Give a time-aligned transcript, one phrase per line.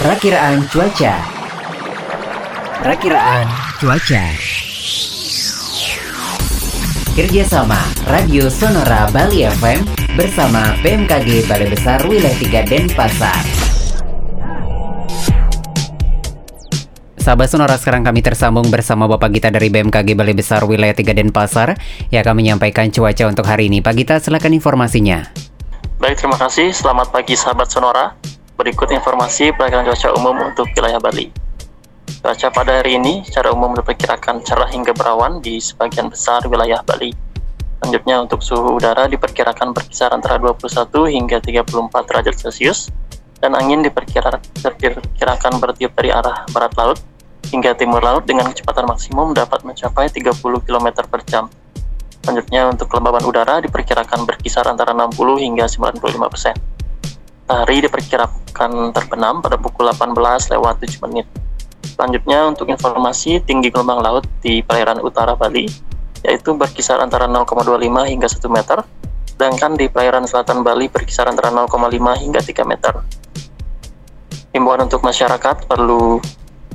[0.00, 1.12] Perakiraan cuaca.
[2.80, 3.44] Perakiraan
[3.76, 4.24] cuaca.
[7.12, 7.76] Kerjasama
[8.08, 9.84] Radio Sonora Bali FM
[10.16, 13.44] bersama BMKG Balai Besar Wilayah 3 Denpasar.
[17.20, 21.76] Sahabat Sonora, sekarang kami tersambung bersama Bapak Gita dari BMKG Balai Besar Wilayah 3 Denpasar
[22.08, 23.84] yang akan menyampaikan cuaca untuk hari ini.
[23.84, 25.28] Pak Gita, silakan informasinya.
[26.00, 26.72] Baik, terima kasih.
[26.72, 28.29] Selamat pagi sahabat Sonora.
[28.60, 31.32] Berikut informasi perakiraan cuaca umum untuk wilayah Bali.
[32.20, 37.08] Cuaca pada hari ini secara umum diperkirakan cerah hingga berawan di sebagian besar wilayah Bali.
[37.80, 41.72] Selanjutnya untuk suhu udara diperkirakan berkisar antara 21 hingga 34
[42.04, 42.92] derajat Celcius
[43.40, 47.00] dan angin diperkirakan bertiup dari arah barat laut
[47.48, 50.36] hingga timur laut dengan kecepatan maksimum dapat mencapai 30
[50.68, 51.48] km per jam.
[52.20, 56.52] Selanjutnya untuk kelembaban udara diperkirakan berkisar antara 60 hingga 95 persen.
[57.50, 60.14] Matahari diperkirakan terbenam pada pukul 18
[60.54, 61.26] lewat 7 menit.
[61.82, 65.66] Selanjutnya untuk informasi tinggi gelombang laut di perairan utara Bali
[66.22, 68.78] yaitu berkisar antara 0,25 hingga 1 meter,
[69.34, 71.90] sedangkan di perairan selatan Bali berkisar antara 0,5
[72.22, 73.02] hingga 3 meter.
[74.54, 76.22] Himbauan untuk masyarakat perlu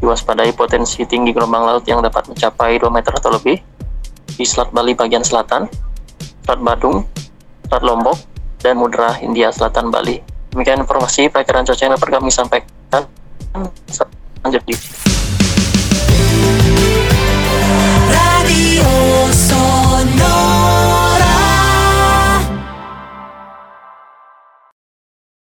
[0.04, 3.64] diwaspadai potensi tinggi gelombang laut yang dapat mencapai 2 meter atau lebih
[4.28, 5.72] di Selat Bali bagian selatan,
[6.44, 7.08] Selat Badung,
[7.64, 8.20] Selat Lombok,
[8.60, 10.35] dan Mudra Hindia Selatan Bali.
[10.56, 13.04] Demikian informasi pelajaran cuaca yang dapat kami sampaikan.
[14.40, 14.76] Lanjut di